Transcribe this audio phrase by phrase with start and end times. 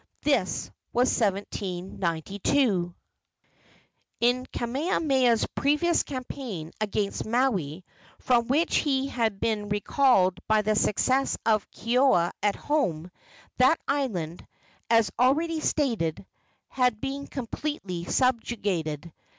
[0.23, 2.95] This was in 1792.
[4.19, 7.85] In Kamehameha's previous campaign against Maui,
[8.17, 13.11] from which he had been recalled by the successes of Keoua at home,
[13.59, 14.43] that island,
[14.89, 16.25] as already stated,
[16.69, 19.13] had been completely subjugated.